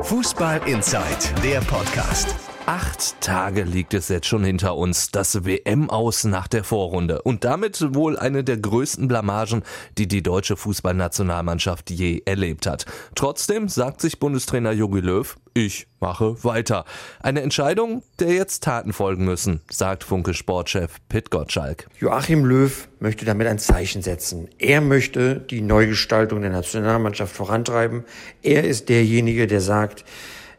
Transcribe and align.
Fußball 0.00 0.60
Inside, 0.66 1.40
der 1.42 1.60
Podcast. 1.60 2.51
Acht 2.66 3.20
Tage 3.20 3.64
liegt 3.64 3.92
es 3.92 4.08
jetzt 4.08 4.28
schon 4.28 4.44
hinter 4.44 4.76
uns, 4.76 5.10
das 5.10 5.44
WM 5.44 5.90
aus 5.90 6.22
nach 6.22 6.46
der 6.46 6.62
Vorrunde 6.62 7.20
und 7.22 7.42
damit 7.42 7.92
wohl 7.92 8.16
eine 8.16 8.44
der 8.44 8.56
größten 8.56 9.08
Blamagen, 9.08 9.64
die 9.98 10.06
die 10.06 10.22
deutsche 10.22 10.56
Fußballnationalmannschaft 10.56 11.90
je 11.90 12.22
erlebt 12.24 12.68
hat. 12.68 12.86
Trotzdem 13.16 13.68
sagt 13.68 14.00
sich 14.00 14.20
Bundestrainer 14.20 14.70
Jogi 14.70 15.00
Löw, 15.00 15.36
ich 15.54 15.88
mache 15.98 16.44
weiter. 16.44 16.84
Eine 17.20 17.42
Entscheidung, 17.42 18.04
der 18.20 18.32
jetzt 18.32 18.62
Taten 18.62 18.92
folgen 18.92 19.24
müssen, 19.24 19.60
sagt 19.68 20.04
Funke 20.04 20.32
Sportchef 20.32 20.98
Pit 21.08 21.32
Gottschalk. 21.32 21.88
Joachim 21.98 22.44
Löw 22.44 22.88
möchte 23.00 23.24
damit 23.24 23.48
ein 23.48 23.58
Zeichen 23.58 24.02
setzen. 24.02 24.48
Er 24.58 24.80
möchte 24.80 25.40
die 25.40 25.62
Neugestaltung 25.62 26.42
der 26.42 26.52
Nationalmannschaft 26.52 27.34
vorantreiben. 27.34 28.04
Er 28.40 28.62
ist 28.62 28.88
derjenige, 28.88 29.48
der 29.48 29.60
sagt, 29.60 30.04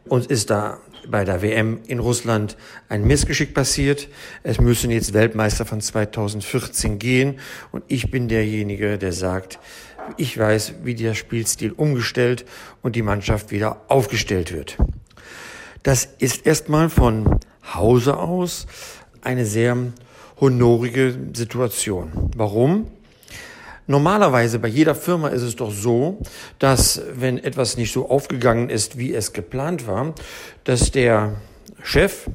uns 0.06 0.26
ist 0.26 0.50
da 0.50 0.80
bei 1.08 1.24
der 1.24 1.42
WM 1.42 1.80
in 1.86 1.98
Russland 1.98 2.56
ein 2.88 3.04
Missgeschick 3.04 3.54
passiert. 3.54 4.08
Es 4.42 4.60
müssen 4.60 4.90
jetzt 4.90 5.12
Weltmeister 5.12 5.64
von 5.64 5.80
2014 5.80 6.98
gehen. 6.98 7.38
Und 7.72 7.84
ich 7.88 8.10
bin 8.10 8.28
derjenige, 8.28 8.98
der 8.98 9.12
sagt, 9.12 9.58
ich 10.16 10.38
weiß, 10.38 10.74
wie 10.84 10.94
der 10.94 11.14
Spielstil 11.14 11.72
umgestellt 11.72 12.44
und 12.82 12.96
die 12.96 13.02
Mannschaft 13.02 13.50
wieder 13.50 13.82
aufgestellt 13.88 14.52
wird. 14.52 14.76
Das 15.82 16.08
ist 16.18 16.46
erstmal 16.46 16.88
von 16.90 17.40
Hause 17.74 18.16
aus 18.16 18.66
eine 19.22 19.46
sehr 19.46 19.76
honorige 20.40 21.16
Situation. 21.32 22.30
Warum? 22.36 22.88
Normalerweise 23.86 24.58
bei 24.58 24.68
jeder 24.68 24.94
Firma 24.94 25.28
ist 25.28 25.42
es 25.42 25.56
doch 25.56 25.70
so, 25.70 26.18
dass 26.58 27.02
wenn 27.14 27.36
etwas 27.38 27.76
nicht 27.76 27.92
so 27.92 28.08
aufgegangen 28.08 28.70
ist, 28.70 28.98
wie 28.98 29.12
es 29.12 29.32
geplant 29.32 29.86
war, 29.86 30.14
dass 30.64 30.90
der 30.90 31.34
Chef 31.82 32.30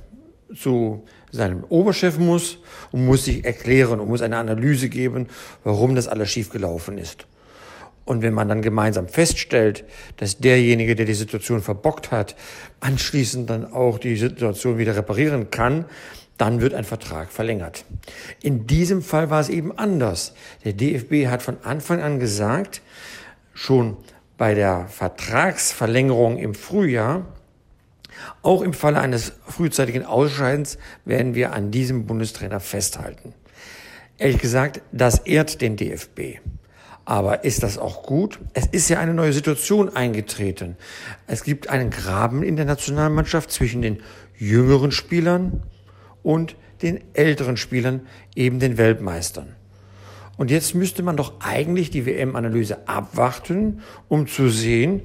zu 0.56 1.04
seinem 1.32 1.64
Oberchef 1.64 2.20
muss 2.20 2.60
und 2.92 3.06
muss 3.06 3.26
sich 3.26 3.46
erklären 3.46 4.00
und 4.00 4.10
muss 4.10 4.22
eine 4.22 4.38
Analyse 4.38 4.90
geben, 4.90 5.28
warum 5.64 5.96
das 5.96 6.08
alles 6.08 6.30
schiefgelaufen 6.30 6.98
ist. 6.98 7.26
Und 8.06 8.24
wenn 8.24 8.34
man 8.34 8.50
dann 8.50 8.64
gemeinsam 8.64 9.08
feststellt, 9.08 9.86
dass 10.18 10.40
derjenige, 10.40 10.96
der 10.96 11.06
die 11.06 11.14
Situation 11.14 11.62
verbockt 11.62 12.12
hat, 12.12 12.36
anschließend 12.80 13.50
dann 13.50 13.72
auch 13.72 14.00
die 14.00 14.16
Situation 14.16 14.80
wieder 14.80 14.96
reparieren 14.96 15.52
kann, 15.52 15.86
dann 16.40 16.62
wird 16.62 16.74
ein 16.74 16.86
Vertrag 16.86 17.32
verlängert. 17.32 17.86
In 18.42 18.66
diesem 18.66 19.04
Fall 19.04 19.30
war 19.30 19.42
es 19.42 19.50
eben 19.50 19.78
anders. 19.78 20.34
Der 20.64 20.74
DFB 20.74 21.28
hat 21.28 21.44
von 21.44 21.58
Anfang 21.64 22.02
an 22.02 22.20
gesagt, 22.20 22.82
schon 23.54 23.98
bei 24.38 24.56
der 24.56 24.88
Vertragsverlängerung 24.88 26.38
im 26.38 26.56
Frühjahr, 26.56 27.26
auch 28.42 28.62
im 28.62 28.74
Falle 28.74 29.00
eines 29.00 29.34
frühzeitigen 29.48 30.06
Ausscheidens 30.06 30.78
werden 31.06 31.36
wir 31.36 31.54
an 31.54 31.72
diesem 31.72 32.06
Bundestrainer 32.06 32.60
festhalten. 32.60 33.34
Ehrlich 34.18 34.40
gesagt, 34.40 34.82
das 34.92 35.20
ehrt 35.20 35.62
den 35.62 35.76
DFB. 35.76 36.40
Aber 37.06 37.44
ist 37.44 37.64
das 37.64 37.78
auch 37.78 38.04
gut? 38.04 38.40
Es 38.54 38.68
ist 38.68 38.88
ja 38.90 39.00
eine 39.00 39.14
neue 39.14 39.34
Situation 39.34 39.96
eingetreten. 39.96 40.78
Es 41.28 41.44
gibt 41.44 41.70
einen 41.70 41.90
Graben 41.90 42.44
in 42.44 42.56
der 42.56 42.66
Nationalmannschaft 42.66 43.52
zwischen 43.52 43.82
den 43.82 44.04
jüngeren 44.38 44.92
Spielern, 44.92 45.64
und 46.24 46.56
den 46.82 47.00
älteren 47.14 47.58
Spielern, 47.58 48.02
eben 48.36 48.60
den 48.60 48.78
Weltmeistern. 48.78 49.56
Und 50.38 50.52
jetzt 50.52 50.74
müsste 50.74 51.04
man 51.04 51.18
doch 51.18 51.34
eigentlich 51.42 51.90
die 51.90 52.06
WM-Analyse 52.06 52.88
abwarten, 52.88 53.82
um 54.08 54.28
zu 54.28 54.50
sehen, 54.50 55.02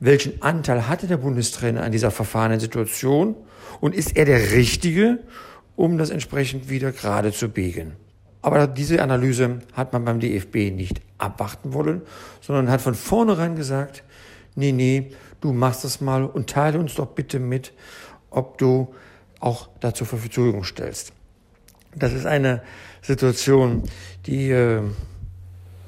welchen 0.00 0.42
Anteil 0.42 0.88
hatte 0.88 1.06
der 1.06 1.18
Bundestrainer 1.18 1.84
an 1.84 1.92
dieser 1.92 2.10
verfahrenen 2.10 2.58
Situation 2.58 3.36
und 3.80 3.94
ist 3.94 4.16
er 4.16 4.24
der 4.24 4.50
Richtige, 4.50 5.20
um 5.76 5.98
das 5.98 6.10
entsprechend 6.10 6.68
wieder 6.68 6.90
gerade 6.90 7.32
zu 7.32 7.48
biegen. 7.48 7.92
Aber 8.42 8.66
diese 8.66 9.00
Analyse 9.00 9.60
hat 9.72 9.92
man 9.92 10.04
beim 10.04 10.18
DFB 10.18 10.72
nicht 10.72 11.00
abwarten 11.16 11.72
wollen, 11.72 12.02
sondern 12.40 12.68
hat 12.68 12.80
von 12.80 12.96
vornherein 12.96 13.54
gesagt, 13.54 14.02
nee, 14.56 14.72
nee, 14.72 15.12
du 15.40 15.52
machst 15.52 15.84
das 15.84 16.00
mal 16.00 16.24
und 16.24 16.50
teile 16.50 16.80
uns 16.80 16.96
doch 16.96 17.06
bitte 17.06 17.38
mit, 17.38 17.72
ob 18.30 18.58
du 18.58 18.92
auch 19.42 19.68
dazu 19.80 20.04
zur 20.04 20.18
Verfügung 20.18 20.64
stellst. 20.64 21.12
Das 21.94 22.12
ist 22.12 22.26
eine 22.26 22.62
Situation, 23.02 23.82
die 24.26 24.50
äh, 24.50 24.82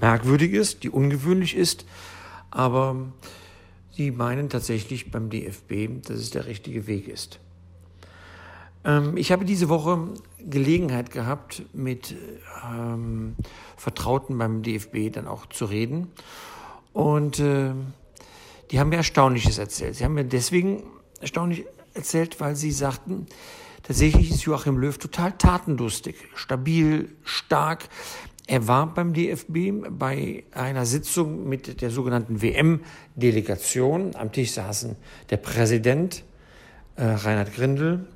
merkwürdig 0.00 0.52
ist, 0.52 0.82
die 0.82 0.90
ungewöhnlich 0.90 1.56
ist, 1.56 1.86
aber 2.50 2.96
sie 3.92 4.10
meinen 4.10 4.50
tatsächlich 4.50 5.10
beim 5.10 5.30
DFB, 5.30 6.06
dass 6.06 6.18
es 6.18 6.30
der 6.30 6.46
richtige 6.46 6.86
Weg 6.86 7.08
ist. 7.08 7.38
Ähm, 8.84 9.16
ich 9.16 9.32
habe 9.32 9.44
diese 9.44 9.68
Woche 9.68 10.10
Gelegenheit 10.38 11.10
gehabt, 11.10 11.62
mit 11.72 12.14
ähm, 12.70 13.36
Vertrauten 13.76 14.36
beim 14.36 14.62
DFB 14.62 15.10
dann 15.12 15.26
auch 15.26 15.46
zu 15.46 15.64
reden 15.64 16.08
und 16.92 17.38
äh, 17.38 17.72
die 18.70 18.80
haben 18.80 18.88
mir 18.90 18.96
Erstaunliches 18.96 19.58
erzählt. 19.58 19.94
Sie 19.94 20.04
haben 20.04 20.14
mir 20.14 20.24
deswegen 20.24 20.82
erstaunlich 21.20 21.64
erzählt, 21.94 22.40
weil 22.40 22.56
sie 22.56 22.72
sagten, 22.72 23.26
tatsächlich 23.82 24.30
ist 24.30 24.42
Joachim 24.42 24.78
Löw 24.78 24.96
total 24.98 25.32
tatenlustig, 25.32 26.16
stabil, 26.34 27.08
stark. 27.22 27.88
Er 28.46 28.68
war 28.68 28.92
beim 28.92 29.14
DFB 29.14 29.88
bei 29.90 30.44
einer 30.52 30.84
Sitzung 30.84 31.48
mit 31.48 31.80
der 31.80 31.90
sogenannten 31.90 32.42
WM-Delegation. 32.42 34.14
Am 34.16 34.32
Tisch 34.32 34.52
saßen 34.52 34.96
der 35.30 35.38
Präsident 35.38 36.24
äh, 36.96 37.04
Reinhard 37.04 37.54
Grindel, 37.54 38.06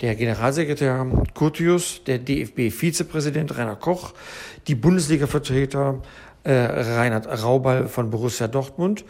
der 0.00 0.14
Generalsekretär 0.14 1.06
Curtius, 1.34 2.02
der 2.04 2.18
DFB-Vizepräsident 2.18 3.56
Rainer 3.56 3.76
Koch, 3.76 4.14
die 4.68 4.74
Bundesliga-Vertreter 4.74 6.02
äh, 6.44 6.52
Reinhard 6.52 7.26
Raubal 7.42 7.88
von 7.88 8.10
Borussia 8.10 8.46
Dortmund 8.48 9.04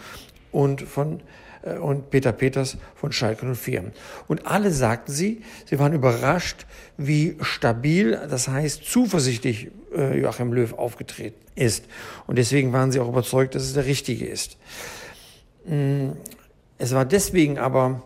und 0.51 0.83
von 0.83 1.21
und 1.81 2.11
Peter 2.11 2.33
Peters 2.33 2.77
von 2.95 3.13
Schalke 3.13 3.55
04. 3.55 3.93
Und 4.29 4.47
alle 4.47 4.71
sagten 4.71 5.13
sie, 5.13 5.43
sie 5.65 5.79
waren 5.79 5.93
überrascht, 5.93 6.67
wie 6.97 7.37
stabil, 7.41 8.21
das 8.29 8.49
heißt 8.49 8.85
zuversichtlich 8.85 9.71
äh, 9.95 10.21
Joachim 10.21 10.53
Löw 10.53 10.73
aufgetreten 10.75 11.41
ist. 11.55 11.87
Und 12.27 12.37
deswegen 12.37 12.73
waren 12.73 12.93
sie 12.93 13.01
auch 13.01 13.09
überzeugt, 13.09 13.55
dass 13.55 13.63
es 13.63 13.75
der 13.75 13.87
richtige 13.87 14.27
ist. 14.27 14.59
Mm, 15.67 16.11
es 16.79 16.95
war 16.95 17.05
deswegen 17.05 17.59
aber, 17.59 18.03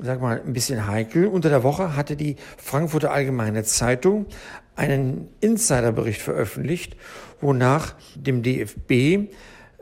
sag 0.00 0.20
mal, 0.20 0.42
ein 0.44 0.52
bisschen 0.52 0.86
heikel. 0.88 1.26
Unter 1.26 1.48
der 1.48 1.62
Woche 1.62 1.96
hatte 1.96 2.16
die 2.16 2.36
Frankfurter 2.56 3.12
Allgemeine 3.12 3.62
Zeitung 3.64 4.26
einen 4.74 5.28
Insiderbericht 5.40 6.20
veröffentlicht, 6.20 6.96
wonach 7.40 7.94
dem 8.14 8.42
DFB 8.42 9.30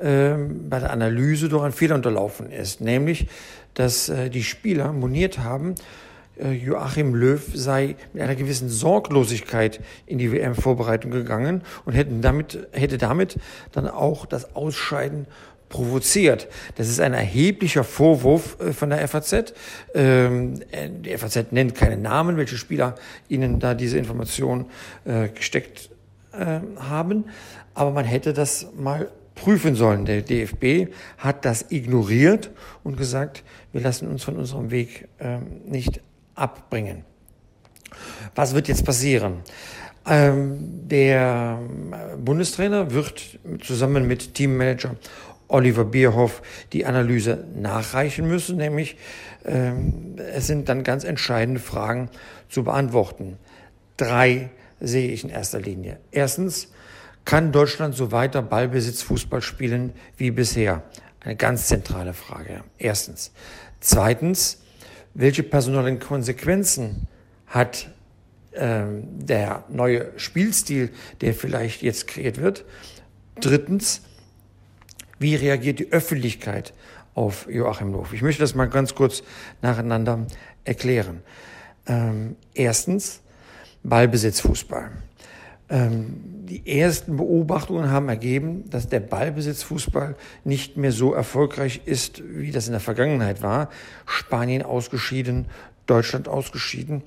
ähm, 0.00 0.69
bei 0.69 0.81
der 0.81 0.91
Analyse 0.91 1.49
doch 1.49 1.62
ein 1.62 1.72
Fehler 1.72 1.94
unterlaufen 1.94 2.50
ist, 2.50 2.81
nämlich, 2.81 3.28
dass 3.75 4.09
äh, 4.09 4.28
die 4.28 4.43
Spieler 4.43 4.93
moniert 4.93 5.38
haben, 5.38 5.77
äh, 6.37 6.50
Joachim 6.50 7.15
Löw 7.15 7.43
sei 7.55 7.97
mit 8.12 8.22
einer 8.22 8.34
gewissen 8.34 8.69
Sorglosigkeit 8.69 9.81
in 10.06 10.19
die 10.19 10.32
WM-Vorbereitung 10.32 11.10
gegangen 11.10 11.62
und 11.84 11.93
hätten 11.93 12.22
damit, 12.22 12.66
hätte 12.72 12.99
damit 12.99 13.38
dann 13.72 13.88
auch 13.88 14.27
das 14.27 14.56
Ausscheiden 14.56 15.27
provoziert. 15.69 16.49
Das 16.75 16.88
ist 16.88 17.00
ein 17.00 17.15
erheblicher 17.15 17.84
Vorwurf 17.84 18.59
äh, 18.61 18.72
von 18.72 18.91
der 18.91 19.06
FAZ. 19.06 19.55
Ähm, 19.94 20.61
die 21.05 21.16
FAZ 21.16 21.53
nennt 21.53 21.76
keine 21.76 21.97
Namen, 21.97 22.37
welche 22.37 22.56
Spieler 22.56 22.97
ihnen 23.28 23.61
da 23.61 23.75
diese 23.75 23.99
Information 23.99 24.66
gesteckt 25.34 25.91
haben. 26.32 27.25
Aber 27.75 27.91
man 27.93 28.05
hätte 28.05 28.32
das 28.32 28.66
mal 28.76 29.09
prüfen 29.34 29.75
sollen. 29.75 30.05
Der 30.05 30.22
DFB 30.22 30.93
hat 31.19 31.45
das 31.45 31.67
ignoriert 31.71 32.50
und 32.83 32.97
gesagt, 32.97 33.43
wir 33.72 33.81
lassen 33.81 34.09
uns 34.09 34.25
von 34.25 34.37
unserem 34.37 34.71
Weg 34.71 35.09
ähm, 35.21 35.62
nicht 35.67 36.00
abbringen. 36.35 37.05
Was 38.35 38.55
wird 38.55 38.69
jetzt 38.69 38.85
passieren? 38.85 39.43
Ähm, 40.06 40.88
der 40.88 41.59
Bundestrainer 42.19 42.93
wird 42.93 43.38
zusammen 43.62 44.06
mit 44.06 44.35
Teammanager 44.35 44.97
Oliver 45.49 45.85
Bierhoff 45.85 46.43
die 46.73 46.85
Analyse 46.85 47.44
nachreichen 47.55 48.26
müssen, 48.26 48.56
nämlich 48.56 48.97
ähm, 49.44 50.17
es 50.32 50.47
sind 50.47 50.69
dann 50.69 50.85
ganz 50.85 51.05
entscheidende 51.05 51.61
Fragen 51.61 52.09
zu 52.49 52.64
beantworten. 52.64 53.38
Drei 53.97 54.50
sehe 54.81 55.11
ich 55.11 55.25
in 55.25 55.31
erster 55.31 55.61
Linie. 55.61 55.99
Erstens, 56.11 56.73
kann 57.25 57.53
Deutschland 57.53 57.94
so 57.94 58.12
weiter 58.12 58.43
Ballbesitz 58.43 59.03
Fußball 59.03 59.43
spielen 59.43 59.93
wie 60.17 60.31
bisher? 60.31 60.82
Eine 61.21 61.37
ganz 61.37 61.69
zentrale 61.69 62.12
Frage. 62.12 62.65
Erstens. 62.79 63.32
Zweitens, 63.81 64.62
welche 65.15 65.43
personellen 65.43 66.00
Konsequenzen 66.00 67.06
hat 67.47 67.91
ähm, 68.55 69.05
der 69.26 69.65
neue 69.69 70.12
Spielstil, 70.19 70.91
der 71.21 71.35
vielleicht 71.35 71.82
jetzt 71.82 72.06
kreiert 72.06 72.41
wird? 72.41 72.65
Drittens, 73.41 74.03
wie 75.19 75.35
reagiert 75.35 75.79
die 75.79 75.93
Öffentlichkeit 75.93 76.75
auf 77.15 77.47
Joachim 77.49 77.93
Löw. 77.93 78.12
Ich 78.12 78.23
möchte 78.23 78.43
das 78.43 78.55
mal 78.55 78.69
ganz 78.69 78.94
kurz 78.94 79.23
nacheinander 79.62 80.26
erklären. 80.65 81.23
Ähm, 81.87 82.37
erstens, 82.55 83.21
Ballbesitzfußball. 83.82 84.91
Ähm, 85.70 86.44
die 86.44 86.78
ersten 86.78 87.16
Beobachtungen 87.16 87.90
haben 87.90 88.08
ergeben, 88.08 88.69
dass 88.69 88.88
der 88.88 89.00
Ballbesitzfußball 89.00 90.14
nicht 90.44 90.76
mehr 90.76 90.93
so 90.93 91.14
erfolgreich 91.14 91.82
ist, 91.87 92.22
wie 92.26 92.50
das 92.50 92.66
in 92.66 92.72
der 92.72 92.81
Vergangenheit 92.81 93.43
war. 93.43 93.70
Spanien 94.05 94.62
ausgeschieden, 94.62 95.46
Deutschland 95.87 96.28
ausgeschieden, 96.28 97.02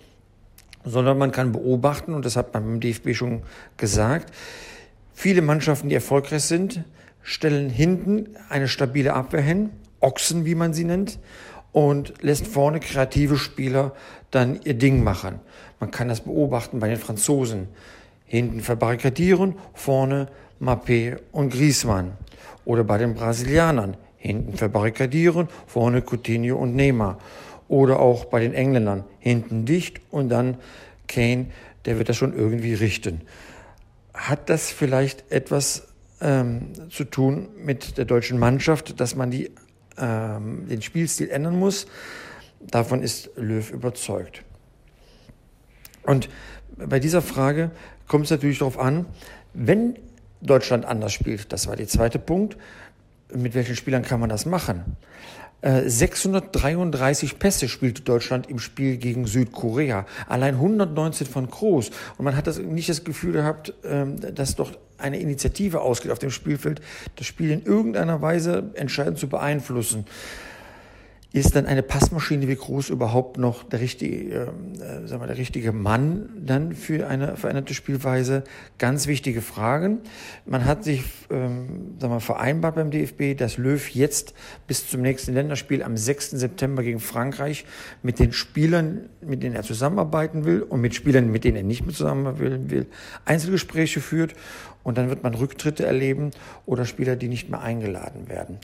sondern 0.83 1.17
man 1.17 1.31
kann 1.31 1.51
beobachten, 1.51 2.13
und 2.13 2.25
das 2.25 2.35
hat 2.35 2.53
man 2.53 2.63
beim 2.63 2.79
DFB 2.79 3.13
schon 3.13 3.43
gesagt, 3.77 4.33
viele 5.13 5.41
Mannschaften, 5.41 5.89
die 5.89 5.95
erfolgreich 5.95 6.43
sind, 6.43 6.83
stellen 7.21 7.69
hinten 7.69 8.29
eine 8.49 8.67
stabile 8.67 9.13
Abwehr 9.13 9.41
hin, 9.41 9.69
Ochsen, 9.99 10.45
wie 10.45 10.55
man 10.55 10.73
sie 10.73 10.85
nennt, 10.85 11.19
und 11.73 12.13
lässt 12.21 12.47
vorne 12.47 12.79
kreative 12.79 13.37
Spieler 13.37 13.93
dann 14.31 14.59
ihr 14.63 14.73
Ding 14.73 15.03
machen. 15.03 15.39
Man 15.79 15.91
kann 15.91 16.07
das 16.07 16.21
beobachten 16.21 16.79
bei 16.79 16.87
den 16.87 16.97
Franzosen. 16.97 17.67
Hinten 18.27 18.59
verbarrikadieren, 18.59 19.55
vorne 19.73 20.27
Mappé 20.61 21.17
und 21.31 21.51
Griezmann. 21.51 22.13
Oder 22.65 22.83
bei 22.83 22.97
den 22.97 23.15
Brasilianern. 23.15 23.95
Hinten 24.17 24.57
verbarrikadieren, 24.57 25.47
vorne 25.65 26.01
Coutinho 26.01 26.57
und 26.57 26.75
Neymar. 26.75 27.19
Oder 27.69 27.99
auch 27.99 28.25
bei 28.25 28.41
den 28.41 28.53
Engländern. 28.53 29.05
Hinten 29.19 29.65
dicht 29.65 30.01
und 30.11 30.29
dann 30.29 30.57
Kane, 31.07 31.47
der 31.85 31.97
wird 31.97 32.09
das 32.09 32.17
schon 32.17 32.37
irgendwie 32.37 32.73
richten. 32.73 33.21
Hat 34.13 34.49
das 34.49 34.71
vielleicht 34.71 35.31
etwas 35.31 35.87
ähm, 36.19 36.73
zu 36.89 37.05
tun 37.05 37.47
mit 37.57 37.97
der 37.97 38.05
deutschen 38.05 38.39
Mannschaft, 38.39 38.99
dass 38.99 39.15
man 39.15 39.31
die, 39.31 39.51
ähm, 39.97 40.67
den 40.67 40.81
Spielstil 40.81 41.29
ändern 41.29 41.57
muss? 41.57 41.87
Davon 42.59 43.01
ist 43.01 43.29
Löw 43.37 43.71
überzeugt. 43.71 44.43
Und 46.03 46.29
bei 46.77 46.99
dieser 46.99 47.21
Frage 47.21 47.71
kommt 48.07 48.25
es 48.25 48.31
natürlich 48.31 48.59
darauf 48.59 48.79
an, 48.79 49.05
wenn 49.53 49.95
Deutschland 50.41 50.85
anders 50.85 51.13
spielt, 51.13 51.51
das 51.51 51.67
war 51.67 51.75
der 51.75 51.87
zweite 51.87 52.19
Punkt, 52.19 52.57
mit 53.33 53.55
welchen 53.55 53.75
Spielern 53.75 54.03
kann 54.03 54.19
man 54.19 54.29
das 54.29 54.45
machen? 54.45 54.97
633 55.63 57.31
äh, 57.33 57.35
Pässe 57.35 57.67
spielte 57.67 58.03
Deutschland 58.03 58.47
im 58.47 58.59
Spiel 58.59 58.97
gegen 58.97 59.25
Südkorea. 59.25 60.05
Allein 60.27 60.53
119 60.53 61.25
von 61.25 61.49
Kroos. 61.49 61.89
Und 62.17 62.25
man 62.25 62.35
hat 62.37 62.45
das 62.45 62.59
nicht 62.59 62.87
das 62.89 63.03
Gefühl 63.03 63.33
gehabt, 63.33 63.73
ähm, 63.83 64.17
dass 64.35 64.55
doch 64.55 64.71
eine 64.99 65.19
Initiative 65.19 65.81
ausgeht 65.81 66.11
auf 66.11 66.19
dem 66.19 66.29
Spielfeld, 66.29 66.81
das 67.15 67.25
Spiel 67.25 67.51
in 67.51 67.63
irgendeiner 67.65 68.21
Weise 68.21 68.69
entscheidend 68.75 69.17
zu 69.17 69.27
beeinflussen 69.27 70.05
ist 71.39 71.55
dann 71.55 71.65
eine 71.65 71.83
Passmaschine 71.83 72.47
wie 72.47 72.55
groß 72.55 72.89
überhaupt 72.89 73.37
noch 73.37 73.63
der 73.63 73.79
richtige, 73.79 74.33
äh, 74.33 75.07
sagen 75.07 75.21
wir, 75.21 75.27
der 75.27 75.37
richtige 75.37 75.71
Mann 75.71 76.29
dann 76.39 76.73
für 76.73 77.07
eine 77.07 77.37
veränderte 77.37 77.73
Spielweise? 77.73 78.43
Ganz 78.77 79.07
wichtige 79.07 79.41
Fragen. 79.41 79.99
Man 80.45 80.65
hat 80.65 80.83
sich 80.83 81.03
ähm, 81.29 81.95
sagen 81.99 82.13
wir, 82.13 82.19
vereinbart 82.19 82.75
beim 82.75 82.91
DFB, 82.91 83.37
dass 83.37 83.57
Löw 83.57 83.89
jetzt 83.89 84.33
bis 84.67 84.87
zum 84.89 85.01
nächsten 85.01 85.33
Länderspiel 85.33 85.83
am 85.83 85.97
6. 85.97 86.31
September 86.31 86.83
gegen 86.83 86.99
Frankreich 86.99 87.65
mit 88.03 88.19
den 88.19 88.31
Spielern, 88.33 89.09
mit 89.21 89.43
denen 89.43 89.55
er 89.55 89.63
zusammenarbeiten 89.63 90.45
will 90.45 90.61
und 90.61 90.81
mit 90.81 90.95
Spielern, 90.95 91.31
mit 91.31 91.43
denen 91.43 91.57
er 91.57 91.63
nicht 91.63 91.85
mehr 91.85 91.95
zusammenarbeiten 91.95 92.69
will, 92.69 92.85
Einzelgespräche 93.25 94.01
führt 94.01 94.33
und 94.83 94.97
dann 94.97 95.09
wird 95.09 95.23
man 95.23 95.33
Rücktritte 95.33 95.85
erleben 95.85 96.31
oder 96.65 96.85
Spieler, 96.85 97.15
die 97.15 97.27
nicht 97.27 97.49
mehr 97.49 97.61
eingeladen 97.61 98.29
werden. 98.29 98.59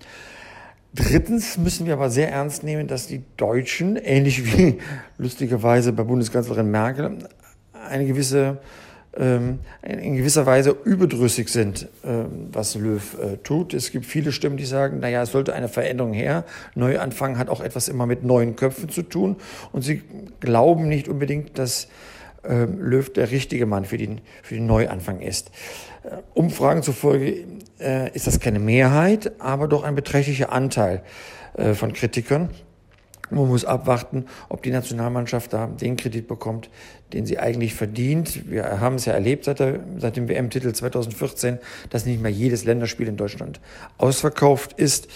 Drittens 0.95 1.57
müssen 1.57 1.87
wir 1.87 1.93
aber 1.93 2.11
sehr 2.11 2.31
ernst 2.31 2.63
nehmen, 2.63 2.87
dass 2.87 3.07
die 3.07 3.23
Deutschen, 3.35 3.95
ähnlich 3.95 4.45
wie 4.45 4.77
lustigerweise 5.17 5.91
bei 5.91 6.03
Bundeskanzlerin 6.03 6.69
Merkel, 6.69 7.17
eine 7.89 8.05
gewisse, 8.05 8.59
ähm, 9.17 9.59
in 9.81 10.15
gewisser 10.15 10.45
Weise 10.45 10.75
überdrüssig 10.85 11.49
sind, 11.49 11.87
ähm, 12.05 12.49
was 12.51 12.75
Löw 12.75 13.17
äh, 13.19 13.37
tut. 13.37 13.73
Es 13.73 13.91
gibt 13.91 14.05
viele 14.05 14.31
Stimmen, 14.31 14.57
die 14.57 14.65
sagen, 14.65 14.99
naja, 14.99 15.23
es 15.23 15.31
sollte 15.31 15.53
eine 15.53 15.67
Veränderung 15.67 16.13
her. 16.13 16.43
Neuanfang 16.75 17.39
hat 17.39 17.49
auch 17.49 17.61
etwas 17.61 17.87
immer 17.87 18.05
mit 18.05 18.23
neuen 18.23 18.55
Köpfen 18.55 18.89
zu 18.89 19.01
tun. 19.01 19.37
Und 19.71 19.81
sie 19.81 20.03
glauben 20.41 20.87
nicht 20.87 21.07
unbedingt, 21.07 21.57
dass 21.57 21.87
ähm, 22.43 22.79
Löw 22.79 23.11
der 23.11 23.31
richtige 23.31 23.65
Mann 23.65 23.85
für 23.85 23.97
den, 23.97 24.21
für 24.41 24.55
den 24.55 24.65
Neuanfang 24.65 25.21
ist. 25.21 25.51
Äh, 26.03 26.17
Umfragen 26.33 26.83
zufolge 26.83 27.45
äh, 27.79 28.11
ist 28.13 28.27
das 28.27 28.39
keine 28.39 28.59
Mehrheit, 28.59 29.39
aber 29.39 29.67
doch 29.67 29.83
ein 29.83 29.95
beträchtlicher 29.95 30.51
Anteil 30.51 31.03
äh, 31.55 31.73
von 31.73 31.93
Kritikern. 31.93 32.49
Man 33.29 33.47
muss 33.47 33.65
abwarten, 33.65 34.25
ob 34.49 34.61
die 34.61 34.69
Nationalmannschaft 34.69 35.53
da 35.53 35.67
den 35.67 35.97
Kredit 35.97 36.27
bekommt, 36.27 36.69
den 37.13 37.25
sie 37.25 37.39
eigentlich 37.39 37.73
verdient. 37.73 38.49
Wir 38.49 38.79
haben 38.79 38.95
es 38.95 39.05
ja 39.05 39.13
erlebt 39.13 39.45
seit, 39.45 39.59
der, 39.59 39.79
seit 39.97 40.17
dem 40.17 40.27
WM-Titel 40.27 40.71
2014, 40.71 41.57
dass 41.89 42.05
nicht 42.05 42.21
mehr 42.21 42.31
jedes 42.31 42.65
Länderspiel 42.65 43.07
in 43.07 43.17
Deutschland 43.17 43.59
ausverkauft 43.97 44.73
ist. 44.73 45.07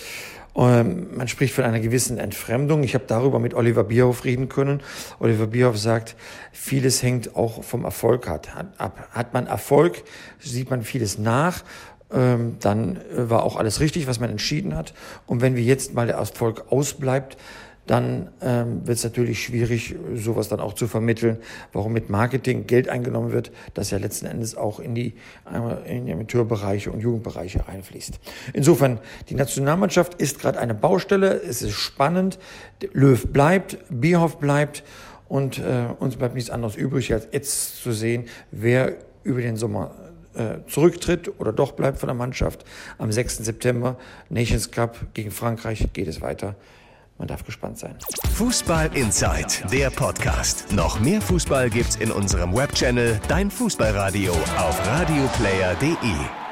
Ähm, 0.57 1.15
man 1.15 1.27
spricht 1.27 1.53
von 1.53 1.63
einer 1.63 1.79
gewissen 1.79 2.17
Entfremdung. 2.17 2.83
Ich 2.83 2.95
habe 2.95 3.05
darüber 3.07 3.39
mit 3.39 3.53
Oliver 3.53 3.83
Bierhoff 3.83 4.25
reden 4.25 4.49
können. 4.49 4.81
Oliver 5.19 5.47
Bierhoff 5.47 5.77
sagt, 5.77 6.15
vieles 6.51 7.03
hängt 7.03 7.35
auch 7.35 7.63
vom 7.63 7.85
Erfolg 7.85 8.27
ab. 8.27 8.47
Hat 9.11 9.33
man 9.33 9.47
Erfolg, 9.47 10.03
sieht 10.39 10.69
man 10.69 10.81
vieles 10.81 11.19
nach. 11.19 11.63
Ähm, 12.11 12.55
dann 12.59 12.95
äh, 12.95 13.29
war 13.29 13.43
auch 13.43 13.57
alles 13.57 13.79
richtig, 13.81 14.07
was 14.07 14.19
man 14.19 14.29
entschieden 14.29 14.75
hat. 14.75 14.93
Und 15.25 15.41
wenn 15.41 15.55
wir 15.55 15.63
jetzt 15.63 15.93
mal 15.93 16.07
der 16.07 16.15
Erfolg 16.15 16.71
ausbleibt, 16.71 17.37
dann 17.87 18.29
ähm, 18.41 18.85
wird 18.85 18.97
es 18.97 19.03
natürlich 19.03 19.43
schwierig, 19.43 19.95
sowas 20.15 20.49
dann 20.49 20.59
auch 20.59 20.73
zu 20.73 20.87
vermitteln, 20.87 21.37
warum 21.73 21.93
mit 21.93 22.09
Marketing 22.09 22.67
Geld 22.67 22.89
eingenommen 22.89 23.31
wird, 23.31 23.51
das 23.73 23.91
ja 23.91 23.97
letzten 23.97 24.25
Endes 24.25 24.55
auch 24.55 24.79
in 24.79 24.93
die, 24.93 25.13
in 25.85 26.05
die 26.05 26.13
Amateurbereiche 26.13 26.91
und 26.91 26.99
Jugendbereiche 26.99 27.67
einfließt. 27.67 28.19
Insofern, 28.53 28.99
die 29.29 29.35
Nationalmannschaft 29.35 30.15
ist 30.15 30.39
gerade 30.39 30.59
eine 30.59 30.73
Baustelle, 30.73 31.41
es 31.41 31.61
ist 31.61 31.73
spannend, 31.73 32.37
Löw 32.93 33.25
bleibt, 33.27 33.77
Bierhoff 33.89 34.37
bleibt 34.37 34.83
und 35.29 35.59
äh, 35.59 35.87
uns 35.99 36.17
bleibt 36.17 36.35
nichts 36.35 36.49
anderes 36.49 36.75
übrig, 36.75 37.13
als 37.13 37.27
jetzt 37.31 37.81
zu 37.81 37.91
sehen, 37.91 38.25
wer 38.51 38.95
über 39.23 39.41
den 39.41 39.57
Sommer 39.57 39.91
äh, 40.33 40.59
zurücktritt 40.67 41.39
oder 41.39 41.51
doch 41.51 41.71
bleibt 41.71 41.99
von 41.99 42.07
der 42.07 42.15
Mannschaft. 42.15 42.63
Am 42.97 43.11
6. 43.11 43.37
September 43.37 43.97
Nations 44.29 44.71
Cup 44.71 45.13
gegen 45.13 45.31
Frankreich 45.31 45.87
geht 45.93 46.07
es 46.07 46.21
weiter. 46.21 46.55
Man 47.17 47.27
darf 47.27 47.43
gespannt 47.43 47.79
sein. 47.79 47.95
Fußball 48.35 48.95
Inside, 48.95 49.69
der 49.71 49.89
Podcast. 49.89 50.71
Noch 50.71 50.99
mehr 50.99 51.21
Fußball 51.21 51.69
gibt's 51.69 51.95
in 51.95 52.11
unserem 52.11 52.55
Webchannel 52.55 53.19
Dein 53.27 53.49
Fußballradio 53.49 54.33
auf 54.33 54.87
radioplayer.de. 54.87 56.46